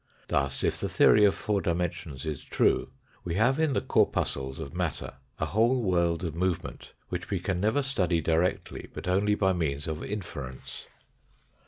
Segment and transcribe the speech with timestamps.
[0.29, 2.89] Thus, if the theory of four dimensions is true,
[3.23, 7.59] we have in the corpuscles of matter a whole world of movement, which we can
[7.61, 10.87] never study directly, but only by means of inference.